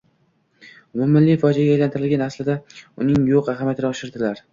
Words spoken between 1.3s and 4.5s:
fojiaga aylantirganlar aslida uning yoʻq ahamiyatini oshirdilar